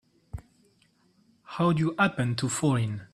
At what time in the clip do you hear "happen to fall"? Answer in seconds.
1.99-2.75